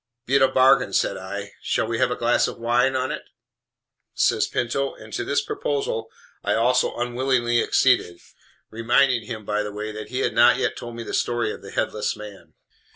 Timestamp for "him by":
9.27-9.61